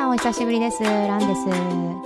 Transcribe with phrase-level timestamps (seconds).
[0.00, 0.82] さんお久しぶりです。
[0.82, 1.40] ランです。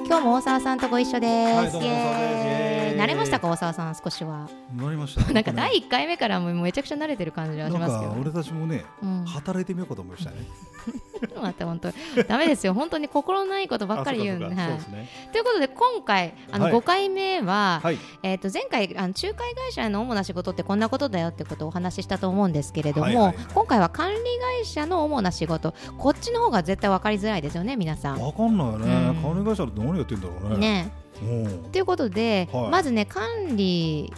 [0.04, 10.36] 今日も大沢さんとご一緒です、はいどうもです慣れましたか大沢さん少しはなりました なんか第1回目からもうめちゃくちゃ慣れてる感じがしますけどなんか俺たちもね、うん働いてみようかと思いましたね。
[11.40, 11.92] また本当
[12.28, 14.58] ダメですよ本当に心ないことばっかり言うんで、あはい
[14.92, 15.08] ね。
[15.32, 17.98] ということで今回あのはい5回目は、はい。
[18.22, 24.18] えー、と前回あの仲介会社の主な仕事ってこんなことだよってことをお話ししたと思うんですけれども、はいはいはい今回は管理
[24.60, 28.20] 会社の主な仕事こっちの方が絶対分かりづらいですよね皆さん。
[28.20, 29.08] わかんないよね。
[29.08, 30.56] うん管理会社って何やってんだろうね。
[30.58, 31.03] ねうん。
[31.72, 34.12] ということで、はいまずね管理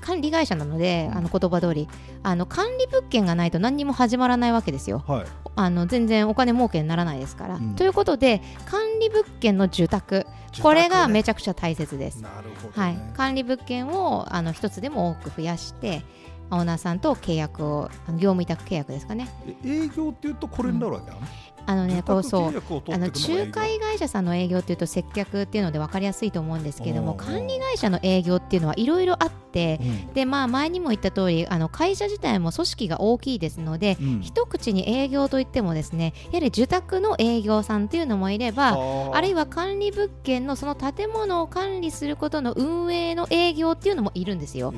[0.00, 1.88] 管理会社なのであの言葉通り
[2.22, 5.02] あの管理物件がないと何にも始まらないわけですよ。
[5.06, 5.26] はい。
[5.56, 7.56] あの全然お金儲けにならないですから。
[7.56, 10.26] うんということで管理物件の受託
[10.62, 12.22] これがめちゃくちゃ大切です。
[12.22, 16.04] なるほど、はいね。、管理物件をあの一つでも多く増やして
[16.50, 19.28] オーナーさんと契約を業務委託契約ですかね。
[19.64, 21.22] え営業っていうとこれになるわけなの、
[21.66, 30.12] あのねこうそうあの仲介会社さんの営業っていうと接客っていうので分かりやすいと思うんですけども管理会社の営業っていうのはいろいろあってうん。
[30.14, 34.20] でまあ前にも言った通りあの会社自体も組織が大きいですのでうん。
[34.20, 38.76] 一口に営業といってもですねやはり受託の営業さんっていうのもいれば
[39.12, 39.20] あ。
[39.20, 44.74] るいはは管理物件のその建物を管理することの運営の営業っていうのもいるんですよ。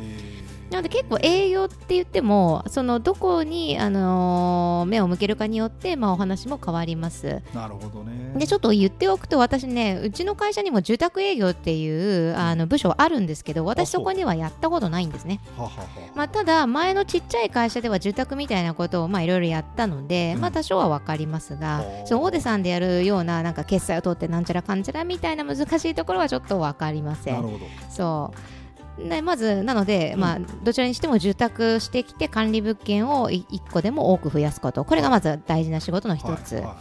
[0.70, 7.42] なので結構営業って言ってもそのどこに、あのー目を向けるかによって、まあ、お話も変わります。
[7.55, 8.34] なるほどね。
[8.39, 15.41] でちょっと言っておくと私ねうちの会社にも住宅営業っていうあの部署あるんですけど私あそこにはやったことないんですね。
[15.56, 27.34] はははまあ、ただ前のちっちゃい会社では住宅みたいなことをまあいろいろやったので、うんまあ多少は分かりますが、その大手さんでやるようななんか決済を取ってなんちゃらかんちゃらみたいな難しいところはちょっと分かりません。
[27.34, 27.67] なるほど。
[27.91, 28.66] そう
[28.99, 30.21] でまずなので、うん。
[30.21, 34.85] まあ、どちらにしても住宅してきて管理物件を1個でも多く増やすこと。
[34.85, 36.77] これがまず大事な仕事の一つ、はいは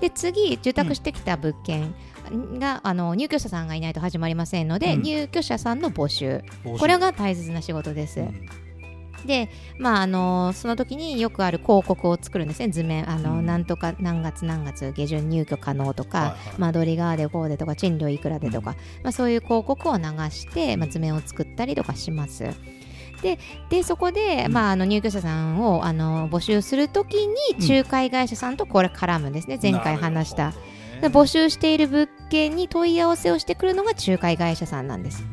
[0.00, 1.94] で次住宅してきた物件
[2.58, 5.02] が、あの入居者さんがいないと始まりませんので、うん。
[5.02, 6.42] 入居者さんの募集。
[6.78, 8.65] これが大切な仕事です、うん
[9.24, 12.68] で、まああのその時によくある広告を作るんですね。
[12.68, 13.46] 図面あの、うん。
[13.46, 16.38] なんとか何月何月下旬入居可能とか、はいはい。
[16.58, 22.44] 間取りがでこうでとか賃料いくらでとか、まあ、そういう広告を流して、まあ、図面を作ったりとかします。
[23.22, 23.38] で
[23.70, 24.52] でそこで、うん。
[24.52, 27.34] まあ、あの入居者さんをあの募集するときに
[27.68, 35.24] 仲介会社さんとこれ絡むんですね、前回話した、ねで募集している物件に問い合わせをしてくるのが仲介会社さんなんです。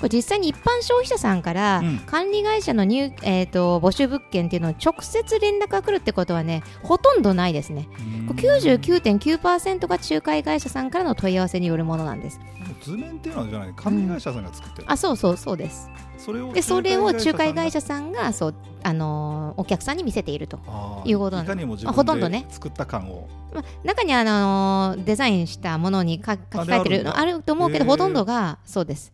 [0.00, 7.88] これ実際に一般消費者さんからうん管理会社の入、えー、と募集物件っていうのを直接連絡が来るってことはねほとんどないですね。
[8.26, 12.40] これ99.9%が仲介会社さんからの問い合わせによるものなんです。
[12.82, 15.90] 図面っていうのはじゃない管理会社さんが作ってる、あそうそうそうです。
[16.18, 20.58] それをでそれを仲介会社社さんがそう、あのーお客さんに見せていると。
[21.04, 22.46] いうことなんいかにも自あほとんどね。
[22.48, 23.28] 作った感を。
[23.52, 29.12] まあ、中にあのーデザインしたものにか書き換えてるのああると思うけどほとんどがそうです。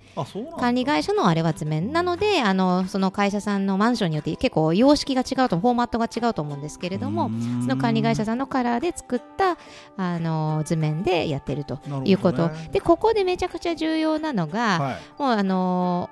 [0.58, 7.30] 管理会社のあれは図面なのであのその会社さんのマンションによって結構様式が違うとフォーマットが違うと思うんですけれども
[7.62, 9.56] その管理会社さんのカラーで作った
[9.96, 15.22] あの図面でやってるということ、でここでめちゃくちゃ重要なのが、はい。
[15.22, 16.10] もうあの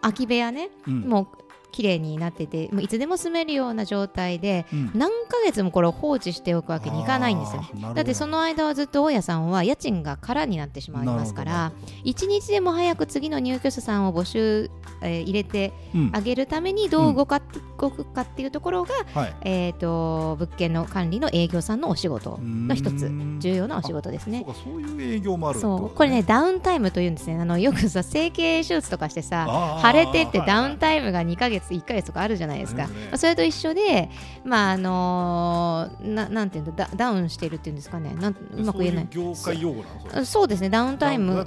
[0.00, 1.00] 空き部屋ね、うん。
[1.02, 1.28] もう
[1.72, 4.90] 綺麗になっててもういつでも住めるような状態でうん。
[4.94, 7.94] 何ヶ月もこれを放置しておくわけにいかないんですよあーなるほど。
[7.94, 11.72] だってその間はずっと大家さんは家賃が空になってしまいますかなら
[12.04, 16.10] 一日でも早く次の入居者さんを募集、えー入れてうん。
[16.12, 17.40] あげるためにどう動か
[17.78, 19.34] 動くかっていうところが、はい。
[19.42, 23.40] えー、と物件の管理の営業さんのお仕事の一つうん。
[23.40, 24.44] 重要なお仕事ですね。
[24.64, 24.80] そう。
[24.80, 27.38] いう営業もあるこれねダウンタイムというんですね。
[27.40, 34.10] あのよくさ整形手術とかしてさ腫れてってダウンイタイムが2ヶ月1ヶ月とかあるじゃないですか、ねまあそれと一緒で
[34.44, 38.14] まああのーななんていうんだダダウンしてるっていうんですかね。
[38.14, 39.06] なんうまく言えない。
[39.10, 40.48] 業界用語なのそう。
[40.48, 40.70] ですね。
[40.70, 41.46] ダウンタイム。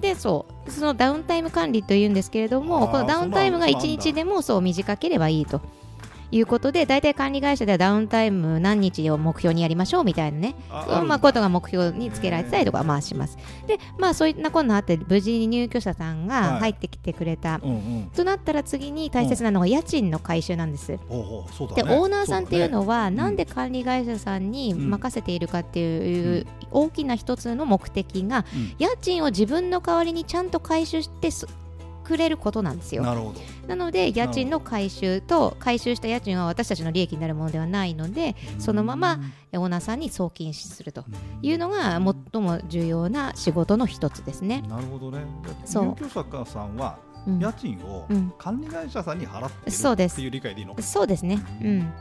[0.00, 0.70] でそう。
[0.70, 4.02] そのダウンタイム管理というんですけれどもこのダウンタイムが1そうなんだ。
[4.04, 5.60] 日でもそう短ければいいと
[6.30, 10.54] いうことで大体管理会社ではダウンタイム何日を目標にやりましょうみたいなね。
[10.70, 13.38] あそうまあ、ことが目標につけられてたりとかまあします。
[13.66, 18.10] でまあそういったこんなあって無事に入居者さんがはい入ってきてくれた、うんうん。
[18.14, 20.98] となったら次に大切なのが家賃の回収なんです。
[21.08, 21.22] ほう。
[21.22, 21.52] ほう。
[21.52, 23.16] そうだで、ねオーナーさんっていうのは、ん。
[23.16, 31.46] なんで管理会社さんにうん任せているかっていう大きな一つの目的が、そうね家賃を自分の代わりにちゃんと回収してす
[32.06, 33.02] くれることなんですよ。
[33.02, 33.40] うんなるほど。
[33.66, 39.18] なので家賃の回収と回収した家賃は私たちの利益になるものではないのでそのまま
[39.52, 41.04] オーナーさんに送金すると
[41.42, 42.00] いうのが
[42.32, 44.62] 最も重要な仕事の一つですね。
[44.68, 45.24] なるほどね。
[45.64, 45.84] そう。
[45.86, 47.38] 入居者さんはうん。
[47.40, 48.32] 家賃をうん。
[48.38, 50.12] 管理会社さんに払ってるそうです。
[50.12, 51.42] っていう理解でいいのそうですね。
[51.60, 51.92] うん。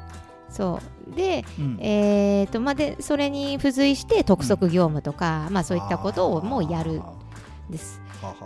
[0.50, 0.80] そ
[1.12, 1.16] う。
[1.16, 7.02] で、うん、えーとまあ、でそれに付随して督促業務とか、うん、まあ、そういったことをもうやる
[7.70, 8.02] です。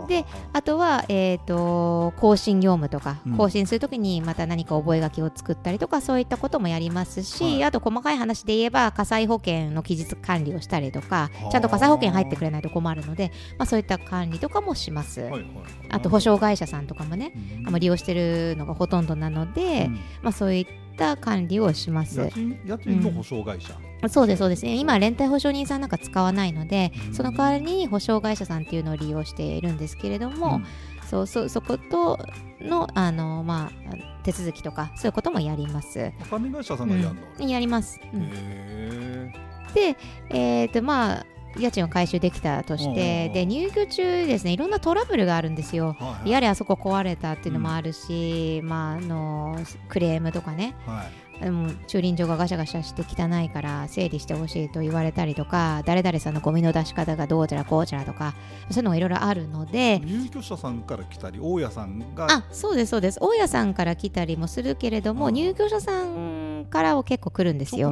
[0.08, 15.46] であとは、えーと、更新業務とか、更新するときにまた何か覚書を作ったりとかそういったこともやりますし、はい、あと細かい話で言えば火災保険の期日管理をしたりとかちゃんと火災保険入ってくれないと困るので、まあ、そういった管理とかもします、はいはい、
[15.90, 17.32] あと保証会社さんとかもね、
[17.66, 22.30] うん、利用してるのがほとんどなので、うん、まあ、そういった管理をします。
[22.64, 24.10] 家賃の保証会社、うん。
[24.10, 24.64] そうですそうです。
[24.64, 30.64] ね今連帯保証人さんなんか使わないのでその代わりに保証会社さんっていうのを利用しているんですけれども、うん、
[31.08, 32.18] そうそそこと
[32.60, 36.12] のあの、まあ、手続きとかそういうこともやります。
[36.28, 39.32] 管理会社さんがやるの、うん、やります、うん、
[39.74, 39.96] で
[40.30, 41.26] えっ、ー、とまあ
[41.58, 49.58] 家賃を回収できたとしてで入居中ですねいろんなトラブルがあるんですよ、はいはい、やれあそこ壊れたっていうのもあるし、うん、まあ、あの
[49.88, 51.30] クレームとかね、はい。
[51.40, 58.34] でも駐輪場がガシャガシャして汚いから整理してほしいと言われたりとか誰々さんのゴミの出し方がどうちゃらこうちゃらとか
[58.70, 63.18] そういうのがいろいろあるので入居者さんから来たり大家さんがあそうですそうです。
[63.22, 67.90] 大家さんから来たりもするけれども入居者さんからを結構来るんですよ。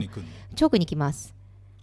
[0.60, 1.37] 直に来ます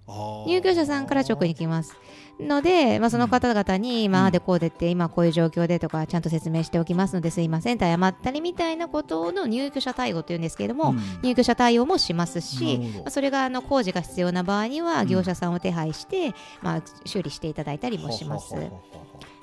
[0.07, 1.95] 入居者さんから直に来ます
[2.39, 18.53] ので、まあ、その方々に、まあでこうでって今こういう状況でとかちゃんと説明しておきますのですいませんと謝ったりみたいなことの入居者対応というんですけれども、うん、入居者対応もしますし、まあ、それがあの工事が必要な場合には業者さんを手配して、まあ、修理していただいたりもします。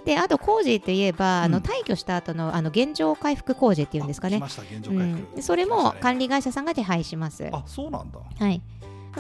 [0.05, 4.43] であと工事といえば、うん、あの退去した後のあの現状回復工事っていうんですかね、
[5.35, 7.49] うん、それも管理会社さんが手配します。
[7.53, 8.19] あそうなんだ。
[8.19, 8.61] はい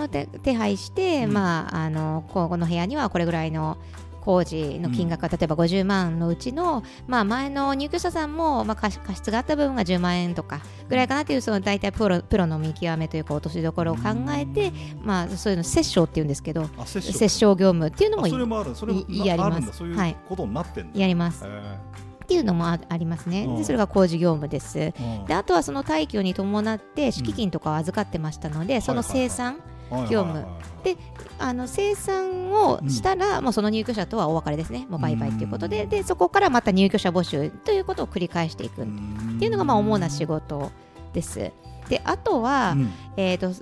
[0.00, 3.76] の手手配して、うん、まあ、あのこの部屋にはこれぐらいの
[4.22, 14.72] 工事の金額が例えば50万のうちの、まあ、前の入居者さんも、まあ、過失があった部分が10万円とかぐらいかなというその大体プロプロの見極めというか落としどころを考えて、
[15.02, 19.82] まあ、そういうの折衝っていうんですけど折衝業務っていうのもやります。
[19.82, 21.44] はい、ことになってやります。
[21.44, 24.94] っていうのもありますね、でそれが工事業務です、
[25.26, 29.56] であとはその退去に伴って敷金とかを預かってましたので、その生産、
[30.10, 30.44] 業務、
[30.84, 30.96] で
[31.38, 34.86] あの生産をしたら、うん、もうその入居者とはお別れですね。
[34.88, 35.86] もうバイバイということで。
[35.86, 38.86] でそこからまた入居者募集ということを繰り返していくっ
[39.38, 40.70] ていうのがまあ主な仕事
[41.12, 41.52] です。
[41.88, 43.52] であとは、うん、えーと、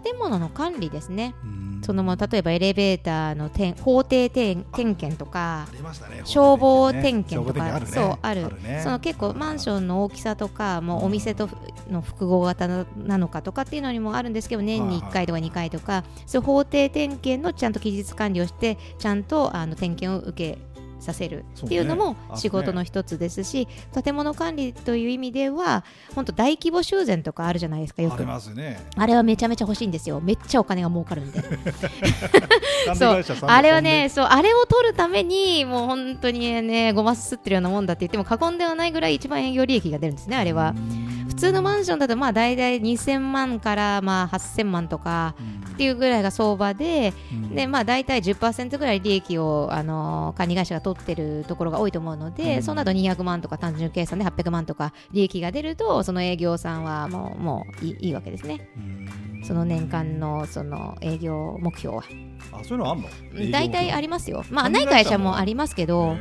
[0.00, 1.34] 建物の管理ですね。
[1.82, 11.48] その例えばエレベーターの点法定点点検とか、ね、消防点検とか、ね、そうある、ね、その結構マンションの大きさとかもうお店と
[11.90, 20.58] の複合型なのかとかっていうのにもあるんですけど年に1回とか2回とか、そういう法定点検のちゃんと期日管理をしてちゃんとあの点検を受け
[21.02, 25.84] させるっていうのも仕事の一つですし、ね、建物管理という意味では
[26.14, 28.22] 本当大規模修繕とかあるじゃないですかよく。
[28.22, 30.20] あね、あれはめちゃめちゃ欲しいんですよ。
[30.20, 31.42] めっちゃお金が儲かるんで。
[32.94, 33.24] そう。
[33.42, 40.74] あれはねそうあれを取るためにもう本当にねごますってるようなもんだって言っても過言ではないぐらい一番営業利益が出るんですねあれは。
[41.32, 45.34] 普通のマンションだとまあ大体2000万からまあ8000万とか
[45.72, 47.14] っていうぐらいが相場で,、
[47.54, 58.68] でまあ、大体10%ぐらい利益をあの管理会社が取ってるところが多いと思うので、そうなると200万とか単純計算で800万とか利益が出るとその営業さんはもうもういいいわけですね。
[59.44, 62.04] その年間のその営業目標は。
[62.52, 63.08] あそういうのあんの？
[63.50, 64.44] 大体ありますよ。
[64.50, 66.16] まあない会社もありますけど。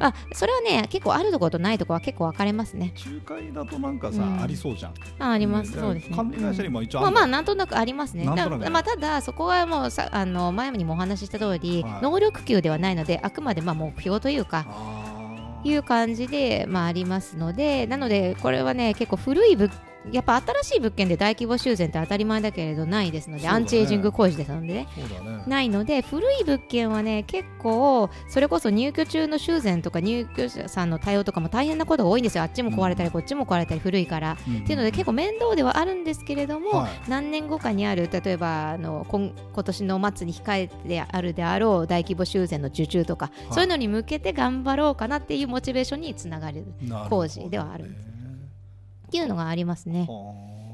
[0.00, 2.92] あそれはね結構あるところとないところは結構分かれますね。
[3.24, 4.94] 仲介だとなんかさ、うん、ありそうじゃん。
[5.18, 6.16] ああります、そうですね。
[6.16, 8.24] 管理会社にも一応まあまあなんとなくありますね。
[8.24, 14.66] だまあただそこはもうさあの前にもお話しした通り、はい、能力給ではないのであくまでまあ目標というか
[15.64, 19.70] いう感じで、まあ、ありますのでなのでこれはね結構古い物
[20.12, 24.88] やっぱ新しい物件で大規模修繕って当たり前だけれどないですので、ね、アンチエイジング工事ですのでね、ね、
[25.46, 32.44] ないので古い物件はね結構それこそ入居中の修繕とか入居者さんの対応とかも大変なことが多いんですよ。
[32.44, 46.64] あっちも壊れたり、うん、こっちも壊れたり古いから、うん、っていうので結構面倒ではあるんですけれども、はい、何年後かにある例えばあの今今年の末に控えてあるであろう大規模修繕の受注とか、はい、そういうのに向けて頑張ろうかなっていうモチベーションにつながる
[47.10, 47.84] 工事ではある。
[47.84, 48.09] んです。
[49.10, 50.06] っていうのがありますね。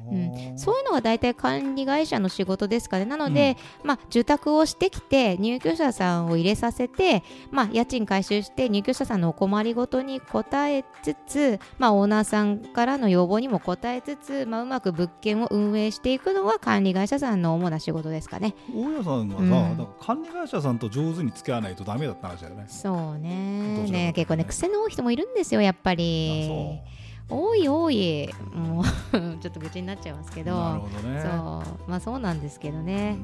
[0.08, 3.04] うん、そういうのが大体管理会社の仕事ですかね。
[3.04, 18.54] なので、うん、まあ、受託をしてきて入居者さんを入れさせて、まあ、家賃回収して入居者さんのお困りごとに応えつつ、まあ、オーナーさんからの要望にも応えつつ、まあ、うまく物件を運営していくのは管理会社さんの主な仕事ですかね。
[18.72, 22.64] 大家さんがさ、うん、管理会社さんと上手に付き合わないとダメだった話だよね。
[22.68, 26.80] そうねね結構ね癖の多い人もいるんですよやっぱり。
[27.28, 28.28] 多い多い。
[28.54, 28.84] もう
[29.40, 30.52] ちょっと愚痴になっちゃいますけど。
[30.52, 31.90] そう。
[31.90, 33.16] まあそうなんですけどね。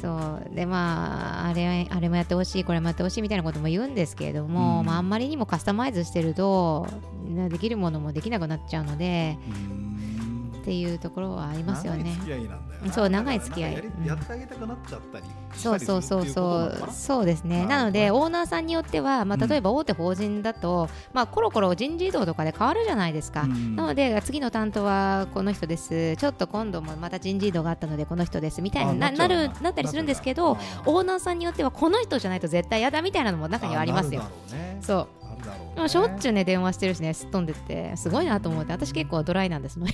[0.00, 0.54] そう。
[0.54, 4.86] でまああれあれもやってほしいこれもやってほしいみたいなことも言うんですけれども、うん。
[4.86, 6.86] まあ、あんまりにもカスタマイズしてると
[7.24, 9.38] ねできるものもできなくなっちゃうので
[9.70, 9.85] うん
[10.66, 12.18] っていうところはありますよね。
[12.90, 13.74] そう長い付き合い。
[14.04, 16.90] やってあげたくなっちゃったりそうそうそうそう。
[16.90, 17.64] そうですね。
[17.66, 19.48] なのでオーナーさんによっては、まあ、うん。
[19.48, 26.16] 例えば大手法人だと、まあ、コロコロ人事異動とかで変わるじゃないですか、なので次の担当はこの人です。
[26.16, 34.24] ちょっと今度もまた人事異動があったのでこの人ですみたいにななるなったりするんですけどオーナーさんによってはこの人じゃないと絶対嫌だみたいなのも中にはありますよ。
[34.80, 35.72] そううあるだろうね。
[35.76, 37.96] まあしょっちゅうね電話してるしねすっ飛んでって。
[37.96, 38.72] すごいなと思って。
[38.72, 39.88] 私結構ドライなんです もう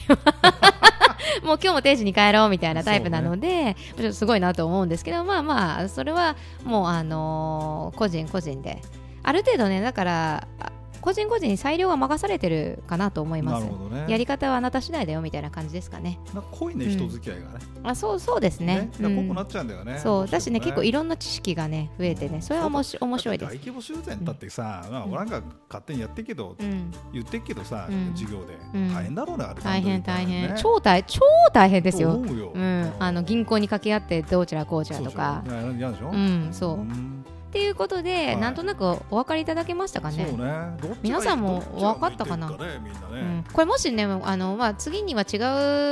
[1.43, 8.81] 今日も定時に帰ろうみたいなタイプなので、ちょっとすごいなと思うんですけどまあまあそれはもうあのー個人個人で。
[9.25, 13.67] ある程度ねだからあ個人個人に裁量が任されてるかなと思います。
[13.67, 14.07] ね。
[14.09, 16.19] やり方はあなた次第だよみたいな感じですかね。
[16.53, 17.59] 濃いねうん人付き合いがね。
[17.83, 18.89] あそうそうですね。
[18.93, 19.99] だから濃くうなんっちゃうんだよね。
[19.99, 20.29] そう。
[20.29, 22.41] だしね結構いろろんな知識がね増えてね。
[22.41, 23.53] それはおもし面白いです。
[23.53, 26.91] 大規模修繕だってさ、まあ、うん俺なんか勝手にやってっけど、うん。
[27.13, 28.13] 言ってっけどさ、うん。
[28.15, 28.95] 授業で、うん。
[28.95, 31.21] 大変だろうねあれ大変大変、ね超大超
[31.53, 32.13] 大変ですよ。
[32.13, 35.43] うん、あの銀行に掛け合ってどうちらこうちらとか。
[35.79, 36.75] 嫌でしょ、うんそう。
[36.75, 38.37] うんっていうことで、はい。
[38.39, 40.27] なんとなくお分かりいただけましたかね？
[40.27, 40.97] そうね。
[41.03, 42.49] 皆さんも分かったかな？
[42.49, 45.37] ねみんなうねん、これもしねあの、まあ、次には違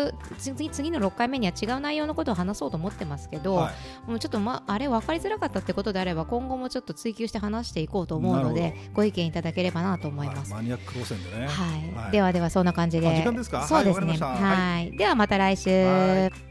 [0.08, 3.72] う次次の6回目には違う内容のことを話そうと思ってますけど、は
[4.06, 4.10] い。
[4.10, 10.54] もうちょっと、ま、あれ分かりづらかったってことであれば今後もちょっと追求して話していこうと思うのなでるご意見いただければなと思います。
[10.54, 10.62] はい。
[10.62, 11.46] マニアック路線でね。
[11.46, 12.10] はい、はい。
[12.10, 13.06] ではではそんな感じで。
[13.06, 13.66] あ時間ですか？
[13.66, 14.16] そうですね。
[14.16, 14.96] はい。
[14.96, 15.68] ではまた来週。
[15.84, 16.49] はい